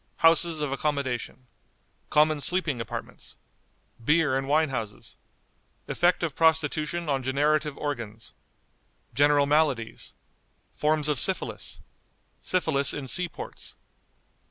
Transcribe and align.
Houses 0.25 0.61
of 0.61 0.71
Accommodation. 0.71 1.45
Common 2.09 2.41
Sleeping 2.41 2.81
Apartments. 2.81 3.37
Beer 4.03 4.35
and 4.35 4.47
Wine 4.47 4.69
Houses. 4.69 5.15
Effect 5.87 6.23
of 6.23 6.35
Prostitution 6.35 7.07
on 7.07 7.21
Generative 7.21 7.77
Organs. 7.77 8.33
General 9.13 9.45
Maladies. 9.45 10.15
Forms 10.73 11.07
of 11.07 11.19
Syphilis. 11.19 11.81
Syphilis 12.41 12.95
in 12.95 13.07
Sea 13.09 13.29
ports. 13.29 13.75